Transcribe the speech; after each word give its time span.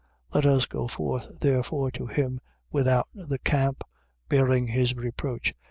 Let 0.33 0.47
us 0.47 0.65
go 0.65 0.87
forth 0.87 1.41
therefore 1.41 1.91
to 1.91 2.07
him 2.07 2.39
without 2.71 3.05
the 3.13 3.37
camp, 3.37 3.83
bearing 4.29 4.65
his 4.69 4.95
reproach. 4.95 5.53